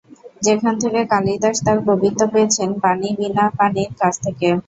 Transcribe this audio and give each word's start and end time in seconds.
যেখান 0.41 0.73
থেকে 0.83 0.99
কালিদাস 1.11 1.57
তাঁর 1.65 1.77
কবিত্ব 1.87 2.21
পেয়েছেন, 2.33 2.69
বাণী 2.81 3.09
বীণাপাণির 3.19 3.91
কাছ 3.99 4.13
থেকে। 4.25 4.49